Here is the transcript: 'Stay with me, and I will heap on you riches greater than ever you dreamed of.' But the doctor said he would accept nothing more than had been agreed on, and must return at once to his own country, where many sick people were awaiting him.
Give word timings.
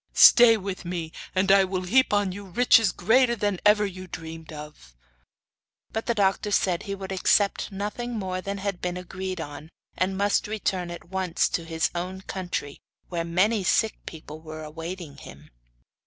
'Stay 0.13 0.57
with 0.57 0.83
me, 0.83 1.11
and 1.35 1.51
I 1.51 1.63
will 1.63 1.83
heap 1.83 2.11
on 2.11 2.31
you 2.31 2.45
riches 2.45 2.91
greater 2.91 3.35
than 3.35 3.59
ever 3.63 3.85
you 3.85 4.07
dreamed 4.07 4.51
of.' 4.51 4.95
But 5.91 6.07
the 6.07 6.15
doctor 6.15 6.49
said 6.49 6.81
he 6.81 6.95
would 6.95 7.11
accept 7.11 7.71
nothing 7.71 8.17
more 8.17 8.41
than 8.41 8.57
had 8.57 8.81
been 8.81 8.97
agreed 8.97 9.39
on, 9.39 9.69
and 9.95 10.17
must 10.17 10.47
return 10.47 10.89
at 10.89 11.09
once 11.09 11.47
to 11.49 11.65
his 11.65 11.91
own 11.93 12.21
country, 12.21 12.79
where 13.09 13.23
many 13.23 13.63
sick 13.63 13.93
people 14.07 14.41
were 14.41 14.63
awaiting 14.63 15.17
him. 15.17 15.51